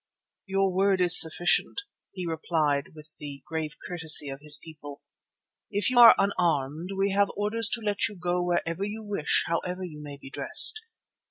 [0.47, 5.03] "Your word is sufficient," he replied with the grave courtesy of his people.
[5.69, 9.83] "If you are unarmed we have orders to let you go where you wish however
[9.83, 10.79] you may be dressed.